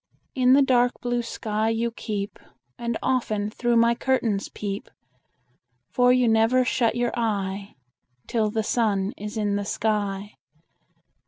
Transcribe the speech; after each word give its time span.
In 0.33 0.53
the 0.53 0.63
dark 0.63 0.93
blue 0.99 1.21
sky 1.21 1.69
you 1.69 1.91
keep, 1.91 2.39
And 2.75 2.97
often 3.03 3.51
through 3.51 3.75
my 3.75 3.93
curtains 3.93 4.49
peep; 4.49 4.89
For 5.91 6.11
you 6.11 6.27
never 6.27 6.65
shut 6.65 6.95
your 6.95 7.11
eye 7.15 7.75
Till 8.25 8.49
the 8.49 8.63
sun 8.63 9.13
is 9.15 9.37
in 9.37 9.57
the 9.57 9.63
sky. 9.63 10.37